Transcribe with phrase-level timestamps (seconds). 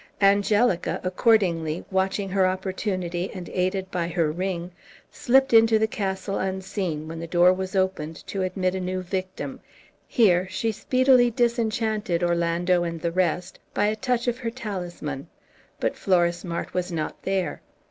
[0.21, 4.71] Angelica, accordingly, watching her opportunity and aided by her ring,
[5.11, 9.59] slipped into the castle unseen, when the door was opened to admit a new victim.
[10.07, 15.27] Here she speedily disenchanted Orlando and the rest by a touch of her talisman.
[15.79, 17.61] But Florismart was not there.